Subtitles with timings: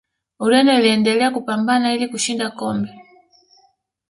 [0.39, 2.93] ureno iliendelea kupambana ili kushinda kombe